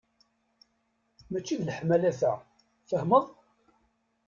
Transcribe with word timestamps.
Mačči 1.31 1.55
d 1.59 1.61
leḥmala 1.67 2.11
ta, 2.19 2.33
tfahmeḍ? 2.87 3.25